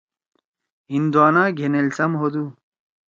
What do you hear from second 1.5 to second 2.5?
گھینیل سم ہودُو۔